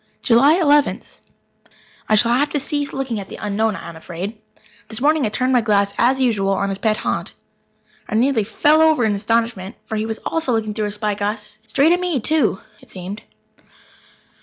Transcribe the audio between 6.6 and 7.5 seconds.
his pet haunt.